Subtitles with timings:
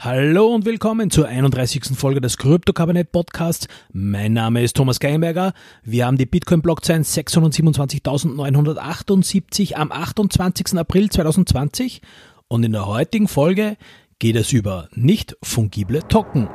[0.00, 1.86] Hallo und willkommen zur 31.
[1.96, 3.66] Folge des Krypto-Kabinett Podcasts.
[3.92, 5.54] Mein Name ist Thomas Geinberger.
[5.82, 10.78] Wir haben die Bitcoin-Blockchain 627.978 am 28.
[10.78, 12.00] April 2020
[12.46, 13.76] und in der heutigen Folge
[14.20, 16.48] geht es über nicht fungible Token.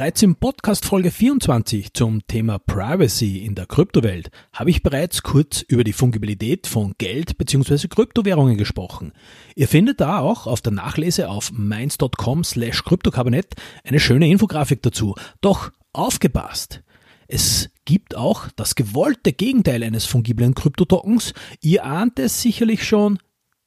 [0.00, 5.60] Bereits im Podcast Folge 24 zum Thema Privacy in der Kryptowelt habe ich bereits kurz
[5.60, 7.86] über die Fungibilität von Geld bzw.
[7.88, 9.12] Kryptowährungen gesprochen.
[9.56, 15.16] Ihr findet da auch auf der Nachlese auf mainz.com slash kryptokabinett eine schöne Infografik dazu.
[15.42, 16.82] Doch aufgepasst!
[17.28, 21.34] Es gibt auch das gewollte Gegenteil eines fungiblen Kryptotokens.
[21.60, 23.18] Ihr ahnt es sicherlich schon,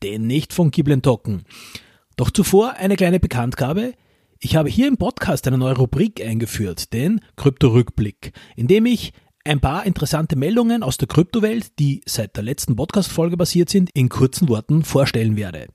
[0.01, 1.43] den nicht fungiblen Token.
[2.15, 3.93] Doch zuvor eine kleine Bekanntgabe.
[4.45, 9.13] Ich habe hier im Podcast eine neue Rubrik eingeführt, den Krypto-Rückblick, in dem ich
[9.45, 14.09] ein paar interessante Meldungen aus der Kryptowelt, die seit der letzten Podcast-Folge basiert sind, in
[14.09, 15.67] kurzen Worten vorstellen werde.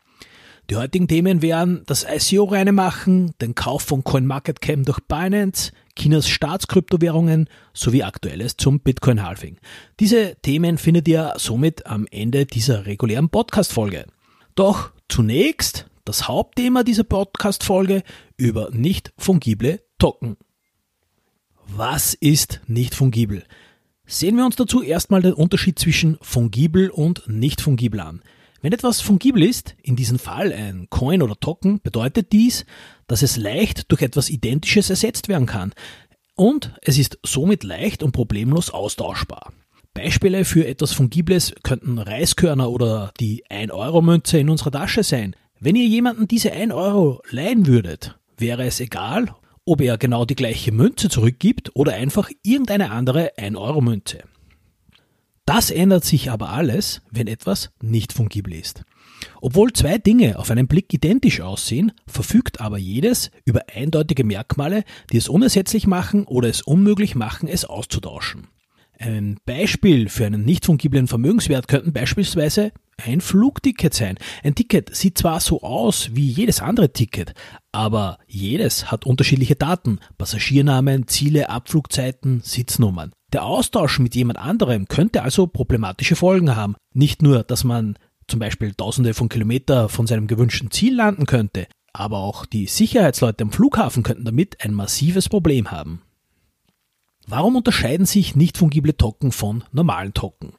[0.69, 6.29] Die heutigen Themen wären das ICO reine machen, den Kauf von CoinMarketCap durch Binance, Chinas
[6.29, 9.57] Staatskryptowährungen sowie Aktuelles zum Bitcoin-Halving.
[9.99, 14.05] Diese Themen findet ihr somit am Ende dieser regulären Podcast-Folge.
[14.55, 18.03] Doch zunächst das Hauptthema dieser Podcast-Folge
[18.39, 20.39] über nicht fungible Token.
[21.67, 23.45] Was ist nicht fungibel?
[24.07, 28.23] Sehen wir uns dazu erstmal den Unterschied zwischen fungibel und nicht fungibel an.
[28.63, 32.65] Wenn etwas fungibel ist, in diesem Fall ein Coin oder Token, bedeutet dies,
[33.07, 35.75] dass es leicht durch etwas Identisches ersetzt werden kann.
[36.37, 39.53] Und es ist somit leicht und problemlos austauschbar.
[39.93, 45.37] Beispiele für etwas Fungibles könnten Reiskörner oder die 1-Euro-Münze in unserer Tasche sein.
[45.61, 50.37] Wenn ihr jemanden diese 1 Euro leihen würdet, wäre es egal, ob er genau die
[50.37, 54.23] gleiche Münze zurückgibt oder einfach irgendeine andere 1 Euro Münze.
[55.47, 58.85] Das ändert sich aber alles, wenn etwas nicht fungibel ist.
[59.41, 65.17] Obwohl zwei Dinge auf einen Blick identisch aussehen, verfügt aber jedes über eindeutige Merkmale, die
[65.17, 68.47] es unersetzlich machen oder es unmöglich machen, es auszutauschen.
[68.99, 74.19] Ein Beispiel für einen nicht fungiblen Vermögenswert könnten beispielsweise ein Flugticket sein.
[74.43, 77.33] Ein Ticket sieht zwar so aus wie jedes andere Ticket,
[77.71, 83.13] aber jedes hat unterschiedliche Daten, Passagiernamen, Ziele, Abflugzeiten, Sitznummern.
[83.33, 86.75] Der Austausch mit jemand anderem könnte also problematische Folgen haben.
[86.93, 91.69] Nicht nur, dass man zum Beispiel tausende von Kilometer von seinem gewünschten Ziel landen könnte,
[91.93, 96.03] aber auch die Sicherheitsleute am Flughafen könnten damit ein massives Problem haben.
[97.29, 100.53] Warum unterscheiden sich nicht fungible Token von normalen Token?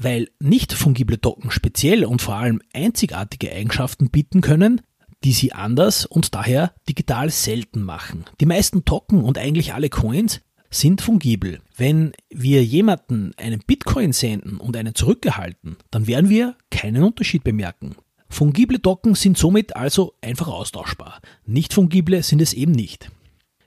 [0.00, 4.80] weil nicht fungible Token speziell und vor allem einzigartige Eigenschaften bieten können,
[5.24, 8.24] die sie anders und daher digital selten machen.
[8.40, 11.60] Die meisten Token und eigentlich alle Coins sind fungibel.
[11.76, 17.96] Wenn wir jemanden einen Bitcoin senden und einen zurückgehalten, dann werden wir keinen Unterschied bemerken.
[18.28, 21.20] Fungible Token sind somit also einfach austauschbar.
[21.44, 23.10] Nicht fungible sind es eben nicht.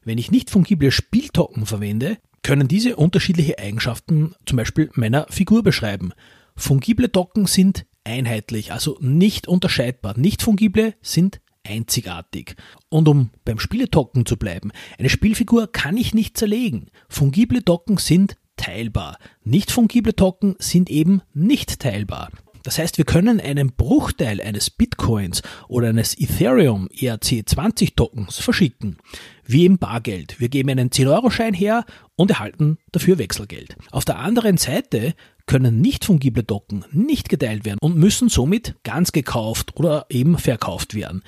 [0.06, 6.12] Wenn ich nicht fungible Spieltoken verwende, können diese unterschiedliche Eigenschaften zum Beispiel meiner Figur beschreiben.
[6.56, 10.18] Fungible Token sind einheitlich, also nicht unterscheidbar.
[10.18, 12.56] Nicht fungible sind einzigartig.
[12.90, 16.90] Und um beim Spieletoken zu bleiben, eine Spielfigur kann ich nicht zerlegen.
[17.10, 19.18] Fungible Token sind teilbar.
[19.44, 22.30] Nicht fungible Token sind eben nicht teilbar.
[22.64, 28.98] Das heißt, wir können einen Bruchteil eines Bitcoins oder eines Ethereum ERC20 Tokens verschicken.
[29.46, 30.40] Wie im Bargeld.
[30.40, 31.86] Wir geben einen 10-Euro-Schein her
[32.16, 33.76] und erhalten dafür Wechselgeld.
[33.92, 35.14] Auf der anderen Seite
[35.46, 40.96] können nicht fungible Token nicht geteilt werden und müssen somit ganz gekauft oder eben verkauft
[40.96, 41.24] werden.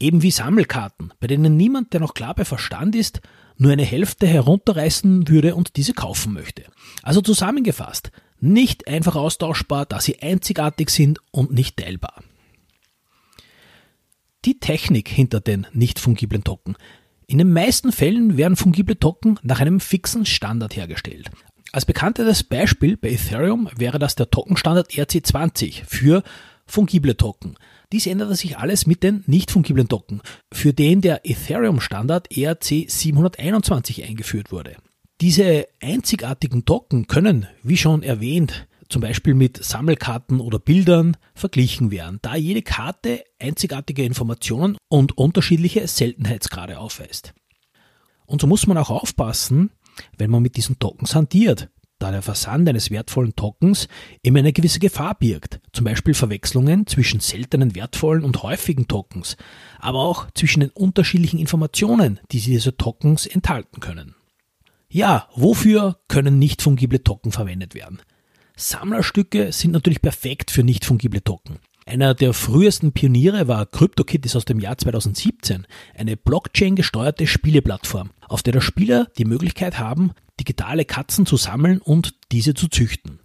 [0.00, 3.20] Eben wie Sammelkarten, bei denen niemand, der noch klar bei Verstand ist,
[3.56, 6.64] nur eine Hälfte herunterreißen würde und diese kaufen möchte.
[7.02, 12.22] Also zusammengefasst, nicht einfach austauschbar, da sie einzigartig sind und nicht teilbar.
[14.44, 16.76] Die Technik hinter den nicht fungiblen Token.
[17.26, 21.30] In den meisten Fällen werden fungible Token nach einem fixen Standard hergestellt.
[21.72, 26.22] Als bekanntes Beispiel bei Ethereum wäre das der Tokenstandard RC20 für
[26.66, 27.56] fungible Token.
[27.92, 34.52] Dies änderte sich alles mit den nicht fungiblen Token, für den der Ethereum-Standard ERC721 eingeführt
[34.52, 34.76] wurde.
[35.20, 42.20] Diese einzigartigen Token können, wie schon erwähnt, zum Beispiel mit Sammelkarten oder Bildern verglichen werden,
[42.22, 47.34] da jede Karte einzigartige Informationen und unterschiedliche Seltenheitsgrade aufweist.
[48.26, 49.70] Und so muss man auch aufpassen,
[50.16, 51.68] wenn man mit diesen Tokens hantiert,
[51.98, 53.88] da der Versand eines wertvollen Tokens
[54.22, 59.36] eben eine gewisse Gefahr birgt, zum Beispiel Verwechslungen zwischen seltenen wertvollen und häufigen Tokens,
[59.80, 64.14] aber auch zwischen den unterschiedlichen Informationen, die diese Tokens enthalten können.
[64.90, 68.00] Ja, wofür können nicht fungible Token verwendet werden?
[68.56, 71.58] Sammlerstücke sind natürlich perfekt für nicht fungible Token.
[71.84, 78.52] Einer der frühesten Pioniere war CryptoKitties aus dem Jahr 2017, eine Blockchain-gesteuerte Spieleplattform, auf der
[78.52, 83.20] der Spieler die Möglichkeit haben, digitale Katzen zu sammeln und diese zu züchten.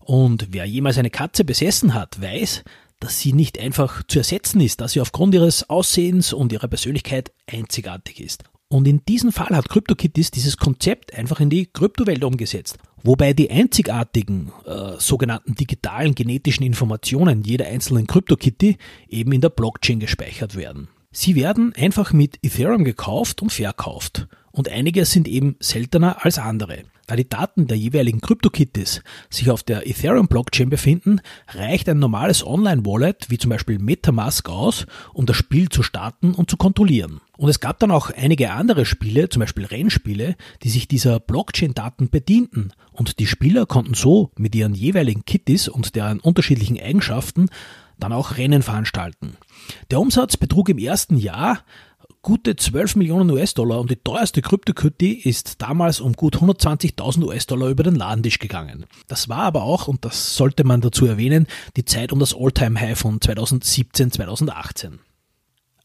[0.00, 2.62] Und wer jemals eine Katze besessen hat, weiß,
[3.00, 7.32] dass sie nicht einfach zu ersetzen ist, dass sie aufgrund ihres Aussehens und ihrer Persönlichkeit
[7.46, 8.44] einzigartig ist.
[8.68, 13.50] Und in diesem Fall hat CryptoKitties dieses Konzept einfach in die Kryptowelt umgesetzt wobei die
[13.50, 18.76] einzigartigen äh, sogenannten digitalen genetischen Informationen jeder einzelnen CryptoKitty
[19.08, 20.88] eben in der Blockchain gespeichert werden.
[21.12, 26.82] Sie werden einfach mit Ethereum gekauft und verkauft und einige sind eben seltener als andere.
[27.06, 33.30] Da die Daten der jeweiligen CryptoKitties sich auf der Ethereum-Blockchain befinden, reicht ein normales Online-Wallet
[33.30, 37.20] wie zum Beispiel Metamask aus, um das Spiel zu starten und zu kontrollieren.
[37.36, 42.10] Und es gab dann auch einige andere Spiele, zum Beispiel Rennspiele, die sich dieser Blockchain-Daten
[42.10, 42.72] bedienten.
[42.90, 47.50] Und die Spieler konnten so mit ihren jeweiligen Kitties und deren unterschiedlichen Eigenschaften
[47.98, 49.36] dann auch Rennen veranstalten.
[49.90, 51.60] Der Umsatz betrug im ersten Jahr
[52.26, 57.84] gute 12 Millionen US-Dollar und die teuerste Krypto-Kitty ist damals um gut 120.000 US-Dollar über
[57.84, 58.84] den Ladentisch gegangen.
[59.06, 61.46] Das war aber auch, und das sollte man dazu erwähnen,
[61.76, 64.98] die Zeit um das All-Time-High von 2017-2018.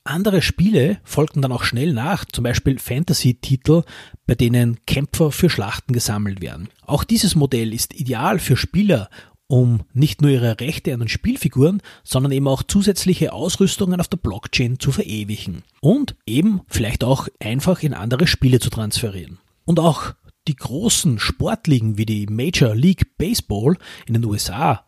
[0.03, 3.83] Andere Spiele folgten dann auch schnell nach, zum Beispiel Fantasy-Titel,
[4.25, 6.69] bei denen Kämpfer für Schlachten gesammelt werden.
[6.87, 9.11] Auch dieses Modell ist ideal für Spieler
[9.51, 14.17] um nicht nur ihre Rechte an den Spielfiguren, sondern eben auch zusätzliche Ausrüstungen auf der
[14.17, 19.39] Blockchain zu verewigen und eben vielleicht auch einfach in andere Spiele zu transferieren.
[19.65, 20.13] Und auch
[20.47, 23.75] die großen Sportligen wie die Major League Baseball
[24.07, 24.85] in den USA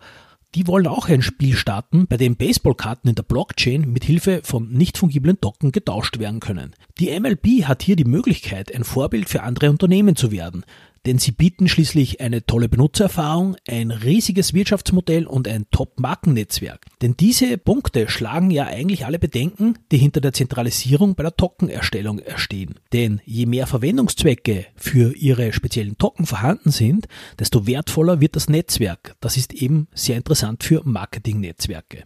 [0.55, 4.69] die wollen auch ein Spiel starten, bei dem Baseballkarten in der Blockchain mit Hilfe von
[4.69, 6.75] nicht fungiblen Token getauscht werden können.
[6.99, 10.63] Die MLB hat hier die Möglichkeit, ein Vorbild für andere Unternehmen zu werden,
[11.05, 16.85] denn sie bieten schließlich eine tolle Benutzererfahrung, ein riesiges Wirtschaftsmodell und ein Top-Markennetzwerk.
[17.01, 22.19] Denn diese Punkte schlagen ja eigentlich alle Bedenken, die hinter der Zentralisierung bei der Tokenerstellung
[22.19, 22.75] erstehen.
[22.93, 27.07] Denn je mehr Verwendungszwecke für ihre speziellen Token vorhanden sind,
[27.39, 29.15] desto wertvoller wird das Netzwerk.
[29.19, 32.03] Das ist eben sehr interessant für Marketingnetzwerke.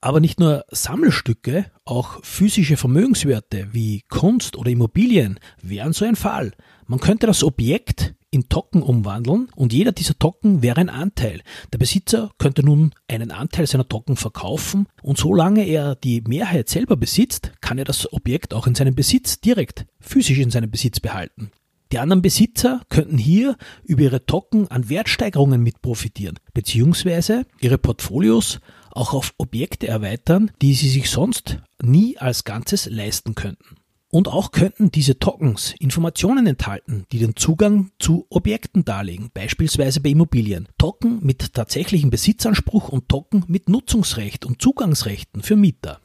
[0.00, 6.52] Aber nicht nur Sammelstücke, auch physische Vermögenswerte wie Kunst oder Immobilien wären so ein Fall.
[6.88, 11.42] Man könnte das Objekt in Token umwandeln und jeder dieser Token wäre ein Anteil.
[11.72, 16.96] Der Besitzer könnte nun einen Anteil seiner Token verkaufen und solange er die Mehrheit selber
[16.96, 21.50] besitzt, kann er das Objekt auch in seinem Besitz direkt physisch in seinem Besitz behalten.
[21.92, 28.60] Die anderen Besitzer könnten hier über ihre Token an Wertsteigerungen mit profitieren, beziehungsweise ihre Portfolios
[28.92, 33.76] auch auf Objekte erweitern, die sie sich sonst nie als Ganzes leisten könnten.
[34.16, 40.08] Und auch könnten diese Tokens Informationen enthalten, die den Zugang zu Objekten darlegen, beispielsweise bei
[40.08, 40.68] Immobilien.
[40.78, 46.00] Token mit tatsächlichem Besitzanspruch und Token mit Nutzungsrecht und Zugangsrechten für Mieter.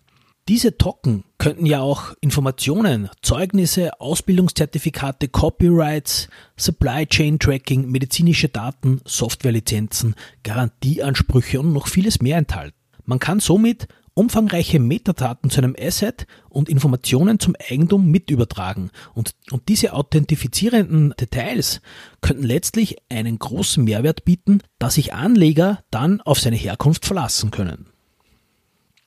[0.50, 6.28] Diese Token könnten ja auch Informationen, Zeugnisse, Ausbildungszertifikate, Copyrights,
[6.58, 12.76] Supply Chain Tracking, medizinische Daten, Softwarelizenzen, Garantieansprüche und noch vieles mehr enthalten.
[13.06, 18.92] Man kann somit umfangreiche Metadaten zu einem Asset und Informationen zum Eigentum mit übertragen.
[19.14, 21.82] Und, und diese authentifizierenden Details
[22.22, 27.88] könnten letztlich einen großen Mehrwert bieten, da sich Anleger dann auf seine Herkunft verlassen können.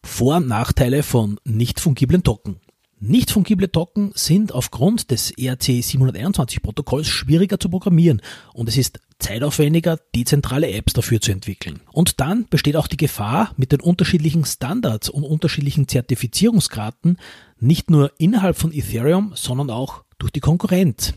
[0.03, 2.61] Vor- und Nachteile von nicht fungiblen Token.
[3.07, 8.23] Nicht fungible Token sind aufgrund des ERC 721 Protokolls schwieriger zu programmieren
[8.55, 11.81] und es ist zeitaufwendiger, dezentrale Apps dafür zu entwickeln.
[11.93, 17.19] Und dann besteht auch die Gefahr, mit den unterschiedlichen Standards und unterschiedlichen Zertifizierungsgraden
[17.61, 21.13] nicht nur innerhalb von Ethereum, sondern auch durch die Konkurrenz.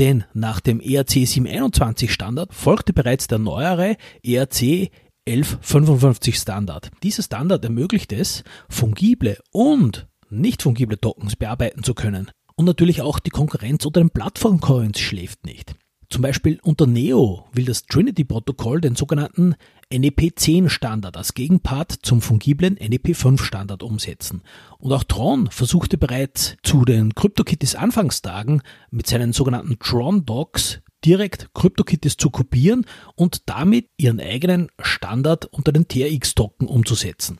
[0.00, 4.90] Denn nach dem ERC 721 Standard folgte bereits der neuere ERC
[5.28, 6.90] 1155 Standard.
[7.04, 12.30] Dieser Standard ermöglicht es, fungible und nicht fungible Tokens bearbeiten zu können.
[12.56, 15.74] Und natürlich auch die Konkurrenz unter den Plattformcoins schläft nicht.
[16.10, 19.54] Zum Beispiel unter Neo will das Trinity-Protokoll den sogenannten
[19.92, 24.42] NEP10-Standard als Gegenpart zum fungiblen NEP5-Standard umsetzen.
[24.78, 32.16] Und auch Tron versuchte bereits zu den CryptoKitties Anfangstagen mit seinen sogenannten Tron-Docs direkt CryptoKitties
[32.16, 37.38] zu kopieren und damit ihren eigenen Standard unter den TRX-Token umzusetzen.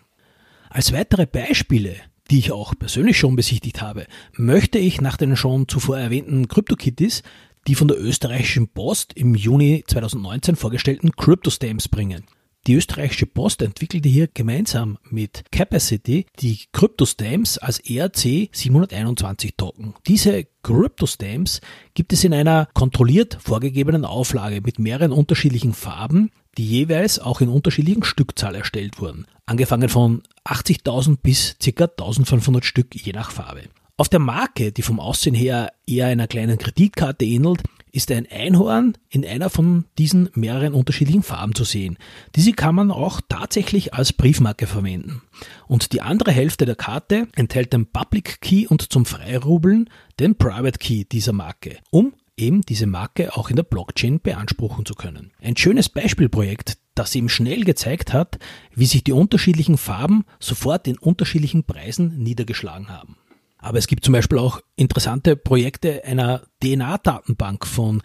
[0.71, 1.97] Als weitere Beispiele
[2.31, 4.07] die ich auch persönlich schon besichtigt habe,
[4.37, 7.23] möchte ich nach den schon zuvor erwähnten CryptoKitties
[7.67, 12.25] die von der österreichischen Post im Juni 2019 vorgestellten Crypto-Stamps bringen.
[12.67, 19.95] Die österreichische Post entwickelte hier gemeinsam mit Capacity die Crypto-Stamps als ERC 721 Token.
[20.07, 21.63] Diese Crypto-Stamps
[21.95, 27.49] gibt es in einer kontrolliert vorgegebenen Auflage mit mehreren unterschiedlichen Farben, die jeweils auch in
[27.49, 31.85] unterschiedlichen Stückzahl erstellt wurden, angefangen von 80.000 bis ca.
[31.85, 33.63] 1500 Stück je nach Farbe.
[33.97, 38.97] Auf der Marke, die vom Aussehen her eher einer kleinen Kreditkarte ähnelt, ist ein Einhorn
[39.11, 41.99] in einer von diesen mehreren unterschiedlichen Farben zu sehen.
[42.35, 45.23] Diese kann man auch tatsächlich als Briefmarke verwenden.
[45.67, 50.79] Und die andere Hälfte der Karte enthält den Public Key und zum Freirubeln den Private
[50.79, 55.33] Key dieser Marke, um eben diese Marke auch in der Blockchain beanspruchen zu können.
[55.43, 58.39] Ein schönes Beispielprojekt, das eben schnell gezeigt hat,
[58.75, 63.17] wie sich die unterschiedlichen Farben sofort in unterschiedlichen Preisen niedergeschlagen haben.
[63.59, 68.03] Aber es gibt zum Beispiel auch interessante Projekte einer DNA-Datenbank von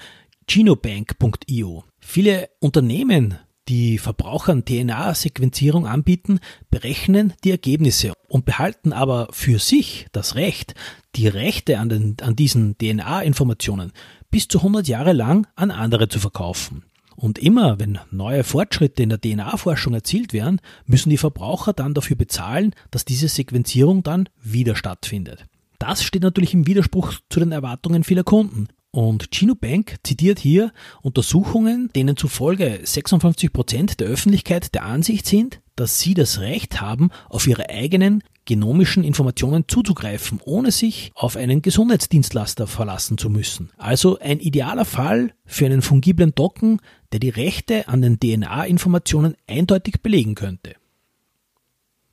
[0.48, 1.84] genobank.io.
[2.00, 3.38] Viele Unternehmen,
[3.68, 10.74] die Verbrauchern DNA-Sequenzierung anbieten, berechnen die Ergebnisse und behalten aber für sich das Recht,
[11.16, 13.92] die Rechte an, den, an diesen DNA-Informationen
[14.30, 16.84] bis zu 100 Jahre lang an andere zu verkaufen.
[17.16, 22.16] Und immer, wenn neue Fortschritte in der DNA-Forschung erzielt werden, müssen die Verbraucher dann dafür
[22.18, 25.46] bezahlen, dass diese Sequenzierung dann wieder stattfindet.
[25.80, 28.68] Das steht natürlich im Widerspruch zu den Erwartungen vieler Kunden.
[28.92, 36.00] Und Genobank zitiert hier Untersuchungen, denen zufolge 56 Prozent der Öffentlichkeit der Ansicht sind, dass
[36.00, 42.68] sie das Recht haben, auf ihre eigenen genomischen Informationen zuzugreifen, ohne sich auf einen Gesundheitsdienstleister
[42.68, 43.72] verlassen zu müssen.
[43.78, 46.80] Also ein idealer Fall für einen fungiblen Token,
[47.12, 50.76] der die Rechte an den DNA-Informationen eindeutig belegen könnte.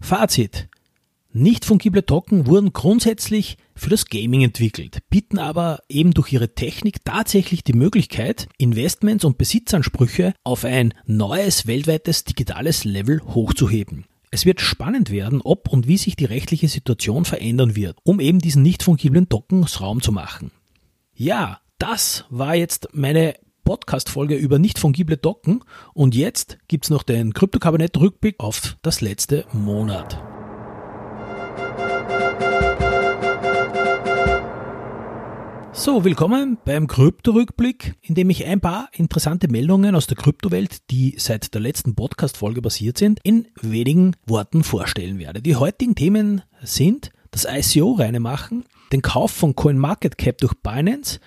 [0.01, 0.69] Fazit.
[1.35, 7.05] Nicht fungible Token wurden grundsätzlich für das Gaming entwickelt, bieten aber eben durch ihre Technik
[7.07, 14.05] tatsächlich die Möglichkeit, Investments und Besitzansprüche auf ein neues weltweites digitales Level hochzuheben.
[14.35, 18.39] Es wird spannend werden, ob und wie sich die rechtliche Situation verändern wird, um eben
[18.39, 20.51] diesen nicht fungiblen Tokens Raum zu machen.
[21.15, 23.35] Ja, das war jetzt meine
[23.65, 25.63] Podcast-Folge über nicht fungible Token
[25.93, 30.32] und jetzt gibt's noch den Kryptokabinett-Rückblick auf das letzte Monat.
[35.75, 41.15] So, willkommen beim Krypto-Rückblick, in dem ich ein paar interessante Meldungen aus der Kryptowelt, die
[41.17, 45.41] seit der letzten Podcast-Folge basiert sind, in wenigen Worten vorstellen werde.
[45.41, 51.21] Die heutigen Themen sind das ICO reine machen, den Kauf von CoinMarketCap durch Binance,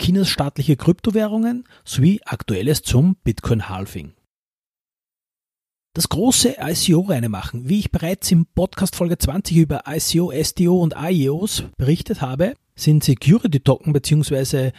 [0.00, 4.12] Chinas staatliche Kryptowährungen sowie Aktuelles zum Bitcoin-Halving.
[5.94, 10.80] Das große ICO reine machen, wie ich bereits im Podcast Folge 20 über ICO, STO
[10.80, 14.70] und IEOs berichtet habe, sind Security Token bzw.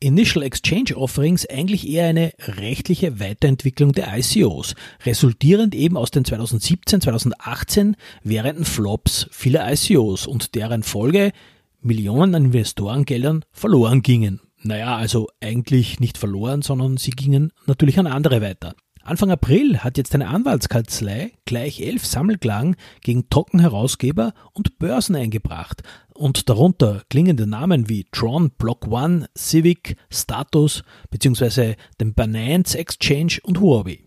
[0.00, 4.74] Initial Exchange Offerings eigentlich eher eine rechtliche Weiterentwicklung der ICOs,
[5.06, 11.32] resultierend eben aus den 2017-2018 währenden Flops vieler ICOs und deren Folge
[11.80, 14.40] Millionen an Investorengeldern verloren gingen.
[14.62, 18.74] Naja, also eigentlich nicht verloren, sondern sie gingen natürlich an andere weiter.
[19.06, 26.48] Anfang April hat jetzt eine Anwaltskanzlei gleich elf Sammelklagen gegen Token-Herausgeber und Börsen eingebracht und
[26.48, 31.76] darunter klingende Namen wie Tron, Block One, Civic, Status bzw.
[32.00, 34.00] den Binance Exchange und Huawei.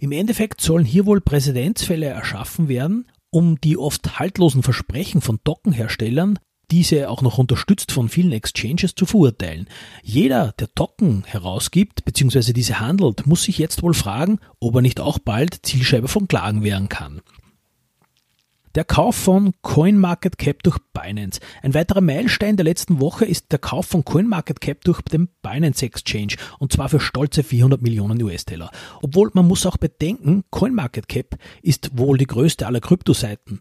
[0.00, 6.38] Im Endeffekt sollen hier wohl Präzedenzfälle erschaffen werden, um die oft haltlosen Versprechen von Tokenherstellern
[6.70, 9.68] diese auch noch unterstützt von vielen Exchanges zu verurteilen.
[10.02, 12.52] Jeder, der Token herausgibt bzw.
[12.52, 16.62] diese handelt, muss sich jetzt wohl fragen, ob er nicht auch bald Zielscheibe von Klagen
[16.62, 17.22] werden kann.
[18.74, 21.40] Der Kauf von CoinMarketCap durch Binance.
[21.62, 26.34] Ein weiterer Meilenstein der letzten Woche ist der Kauf von CoinMarketCap durch den Binance Exchange
[26.58, 28.70] und zwar für stolze 400 Millionen US-Dollar.
[29.02, 33.60] Obwohl man muss auch bedenken, CoinMarketCap ist wohl die größte aller Kryptoseiten.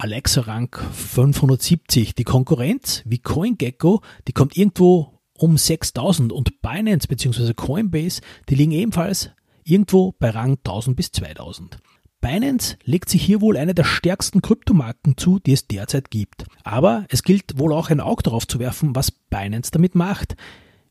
[0.00, 2.14] Alexa Rank 570.
[2.14, 7.52] Die Konkurrenz wie CoinGecko, die kommt irgendwo um 6000 und Binance bzw.
[7.54, 9.30] Coinbase, die liegen ebenfalls
[9.64, 11.78] irgendwo bei Rang 1000 bis 2000.
[12.20, 16.46] Binance legt sich hier wohl eine der stärksten Kryptomarken zu, die es derzeit gibt.
[16.62, 20.36] Aber es gilt wohl auch ein Auge darauf zu werfen, was Binance damit macht.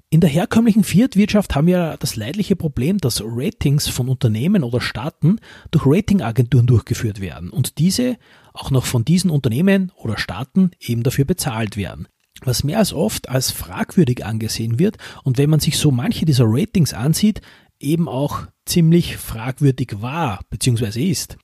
[0.09, 5.41] In der herkömmlichen Fiat-Wirtschaft haben wir das leidliche Problem, dass Ratings von Unternehmen oder Staaten
[5.69, 8.15] durch Ratingagenturen durchgeführt werden und diese
[8.53, 12.07] auch noch von diesen Unternehmen oder Staaten eben dafür bezahlt werden.
[12.41, 16.45] Was mehr als oft als fragwürdig angesehen wird und wenn man sich so manche dieser
[16.47, 17.41] Ratings ansieht,
[17.77, 21.03] eben auch ziemlich fragwürdig war bzw.
[21.03, 21.37] ist.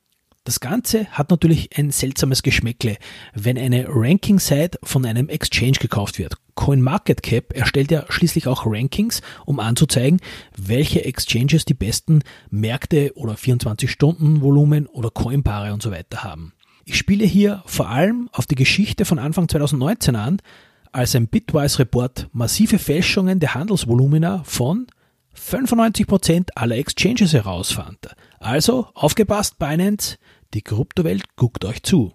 [0.46, 2.98] Das Ganze hat natürlich ein seltsames Geschmäckle,
[3.34, 6.36] wenn eine Ranking-Site von einem Exchange gekauft wird.
[6.56, 10.20] CoinMarketCap erstellt ja schließlich auch Rankings, um anzuzeigen,
[10.58, 16.52] welche Exchanges die besten Märkte oder 24-Stunden-Volumen oder Coinpaare und so weiter haben.
[16.84, 20.40] Ich spiele hier vor allem auf die Geschichte von Anfang 2019 an,
[20.92, 24.88] als ein Bitwise-Report massive Fälschungen der Handelsvolumina von
[25.38, 28.16] 95% aller Exchanges herausfand.
[28.40, 30.18] Also aufgepasst, Binance,
[30.54, 32.14] die Kryptowelt guckt euch zu.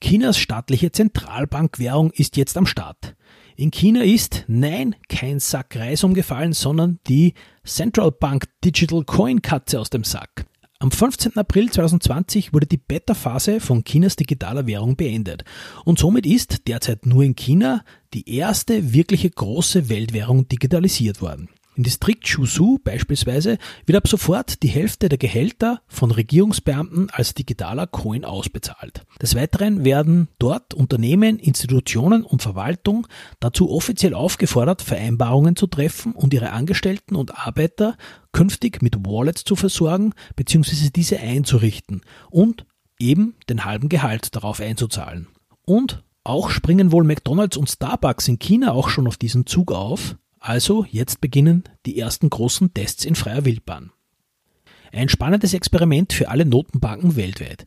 [0.00, 3.16] Chinas staatliche Zentralbankwährung ist jetzt am Start.
[3.56, 7.32] In China ist, nein, kein Sack Reis umgefallen, sondern die
[7.64, 10.44] Central Bank Digital Coin Katze aus dem Sack.
[10.78, 11.38] Am 15.
[11.38, 15.42] April 2020 wurde die Beta-Phase von Chinas digitaler Währung beendet
[15.86, 21.48] und somit ist derzeit nur in China die erste wirkliche große Weltwährung digitalisiert worden.
[21.76, 27.86] Im Distrikt Chuzhou beispielsweise wird ab sofort die Hälfte der Gehälter von Regierungsbeamten als digitaler
[27.86, 29.02] Coin ausbezahlt.
[29.20, 33.06] Des Weiteren werden dort Unternehmen, Institutionen und Verwaltung
[33.40, 37.98] dazu offiziell aufgefordert, Vereinbarungen zu treffen und ihre Angestellten und Arbeiter
[38.36, 40.90] künftig mit Wallets zu versorgen bzw.
[40.94, 42.66] diese einzurichten und
[42.98, 45.28] eben den halben Gehalt darauf einzuzahlen.
[45.64, 50.16] Und auch springen wohl McDonald's und Starbucks in China auch schon auf diesen Zug auf,
[50.38, 53.90] also jetzt beginnen die ersten großen Tests in freier Wildbahn.
[54.92, 57.64] Ein spannendes Experiment für alle Notenbanken weltweit.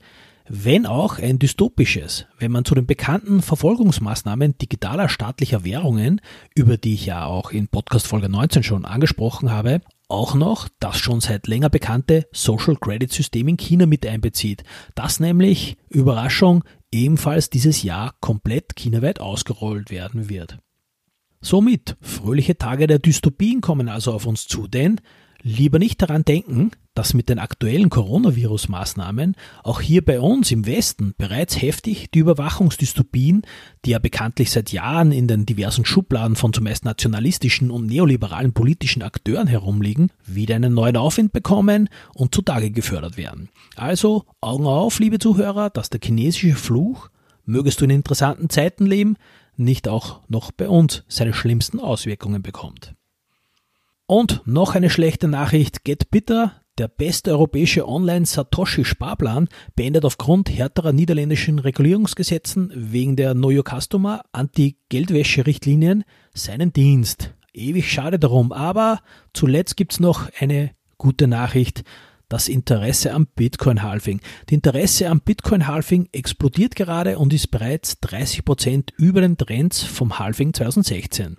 [0.47, 6.21] Wenn auch ein dystopisches, wenn man zu den bekannten Verfolgungsmaßnahmen digitaler staatlicher Währungen,
[6.53, 10.97] über die ich ja auch in Podcast Folge 19 schon angesprochen habe, auch noch das
[10.97, 14.63] schon seit länger bekannte Social Credit System in China mit einbezieht,
[14.95, 20.57] das nämlich, Überraschung, ebenfalls dieses Jahr komplett chinaweit ausgerollt werden wird.
[21.41, 24.99] Somit, fröhliche Tage der Dystopien kommen also auf uns zu, denn
[25.41, 31.13] lieber nicht daran denken, dass mit den aktuellen Coronavirus-Maßnahmen auch hier bei uns im Westen
[31.17, 33.43] bereits heftig die Überwachungsdystopien,
[33.85, 39.01] die ja bekanntlich seit Jahren in den diversen Schubladen von zumeist nationalistischen und neoliberalen politischen
[39.01, 43.49] Akteuren herumliegen, wieder einen neuen Aufwind bekommen und zutage gefördert werden.
[43.75, 47.09] Also Augen auf, liebe Zuhörer, dass der chinesische Fluch,
[47.45, 49.15] mögest du in interessanten Zeiten leben,
[49.55, 52.93] nicht auch noch bei uns seine schlimmsten Auswirkungen bekommt.
[54.09, 62.71] Und noch eine schlechte Nachricht, GetBitter, der beste europäische Online-Satoshi-Sparplan, beendet aufgrund härterer niederländischen Regulierungsgesetzen
[62.73, 67.35] wegen der Know Customer Anti-Geldwäsche-Richtlinien seinen Dienst.
[67.53, 71.83] Ewig schade darum, aber zuletzt gibt's noch eine gute Nachricht
[72.29, 74.21] das Interesse am Bitcoin-Halving.
[74.45, 80.19] Das Interesse am Bitcoin-Halving explodiert gerade und ist bereits 30 Prozent über den Trends vom
[80.19, 81.37] Halving 2016.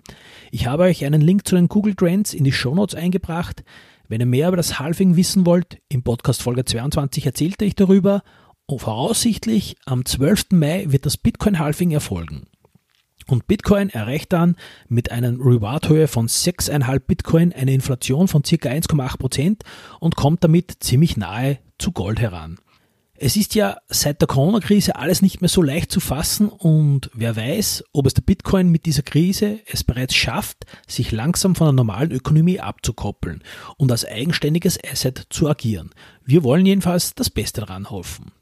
[0.51, 3.63] Ich habe euch einen Link zu den Google Trends in die Show Notes eingebracht.
[4.07, 8.21] Wenn ihr mehr über das Halving wissen wollt, im Podcast Folge 22 erzählte ich darüber
[8.65, 10.47] und voraussichtlich am 12.
[10.51, 12.47] Mai wird das Bitcoin-Halving erfolgen.
[13.31, 14.57] Und Bitcoin erreicht dann
[14.89, 18.55] mit einer Reward-Höhe von 6,5 Bitcoin eine Inflation von ca.
[18.55, 19.61] 1,8%
[20.01, 22.59] und kommt damit ziemlich nahe zu Gold heran.
[23.15, 27.37] Es ist ja seit der Corona-Krise alles nicht mehr so leicht zu fassen und wer
[27.37, 31.73] weiß, ob es der Bitcoin mit dieser Krise es bereits schafft, sich langsam von der
[31.73, 33.43] normalen Ökonomie abzukoppeln
[33.77, 35.91] und als eigenständiges Asset zu agieren.
[36.25, 38.33] Wir wollen jedenfalls das Beste daran hoffen.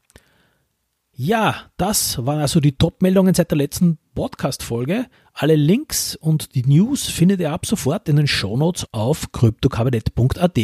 [1.22, 5.08] Ja, das waren also die Top-Meldungen seit der letzten Podcast-Folge.
[5.34, 10.58] Alle Links und die News findet ihr ab sofort in den Shownotes auf kryptokabinett.at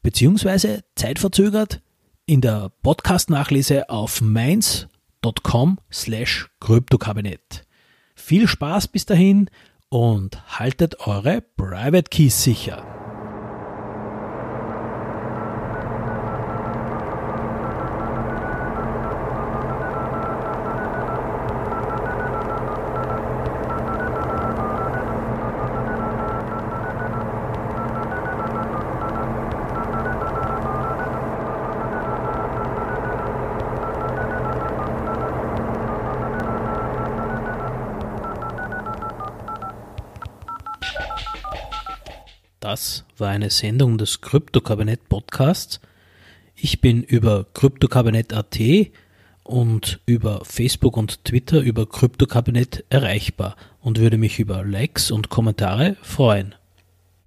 [0.00, 1.82] beziehungsweise zeitverzögert
[2.26, 7.66] in der Podcast-Nachlese auf mainz.com slash kryptokabinett.
[8.14, 9.50] Viel Spaß bis dahin
[9.88, 12.97] und haltet eure Private Keys sicher.
[43.20, 45.80] War eine Sendung des Kryptokabinett Podcasts.
[46.54, 48.58] Ich bin über Kryptokabinett.at
[49.44, 55.96] und über Facebook und Twitter über Kryptokabinett erreichbar und würde mich über Likes und Kommentare
[56.02, 56.54] freuen.